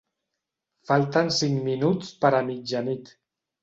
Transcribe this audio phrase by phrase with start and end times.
[0.93, 3.19] Falten cinc minuts per a mitjanit.